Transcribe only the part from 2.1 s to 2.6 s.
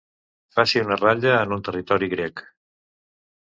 grec.